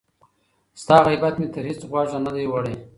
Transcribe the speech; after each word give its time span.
ستا 0.81 0.97
غیبت 1.07 1.33
مي 1.39 1.47
تر 1.53 1.63
هیڅ 1.69 1.81
غوږه 1.89 2.19
نه 2.25 2.31
دی 2.35 2.45
وړی 2.51 2.75